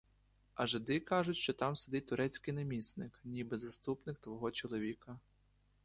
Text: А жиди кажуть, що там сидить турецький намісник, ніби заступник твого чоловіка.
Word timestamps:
А 0.53 0.67
жиди 0.67 0.99
кажуть, 0.99 1.35
що 1.35 1.53
там 1.53 1.75
сидить 1.75 2.05
турецький 2.07 2.53
намісник, 2.53 3.19
ніби 3.23 3.57
заступник 3.57 4.19
твого 4.19 4.51
чоловіка. 4.51 5.19